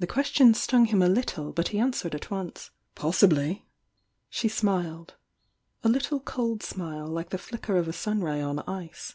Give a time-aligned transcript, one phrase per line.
[0.00, 3.64] The question stung him a little, but he answered at once: "Possibly!"
[4.28, 5.14] She smiled,
[5.84, 9.14] a little cold smile like the flicker of a sun ray on ice.